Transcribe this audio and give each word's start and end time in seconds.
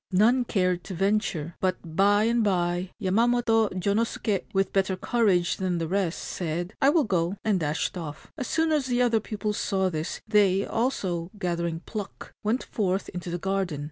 None 0.11 0.45
cared 0.45 0.83
to 0.85 0.95
venture; 0.95 1.53
but 1.61 1.95
by 1.95 2.23
and 2.23 2.43
by 2.43 2.89
Yamamoto 2.99 3.69
Jonosuke, 3.79 4.45
with 4.51 4.73
better 4.73 4.95
courage 4.97 5.57
than 5.57 5.77
the 5.77 5.87
rest, 5.87 6.19
said,' 6.23 6.73
I 6.81 6.89
will 6.89 7.03
go/ 7.03 7.37
and 7.45 7.59
dashed 7.59 7.95
off. 7.95 8.31
As 8.35 8.47
soon 8.47 8.71
as 8.71 8.87
the 8.87 8.99
other 8.99 9.19
pupils 9.19 9.57
saw 9.57 9.91
this, 9.91 10.19
they 10.27 10.65
also, 10.65 11.29
gathering 11.37 11.81
pluck, 11.81 12.33
went 12.43 12.63
forth 12.63 13.09
into 13.09 13.29
the 13.29 13.37
garden. 13.37 13.79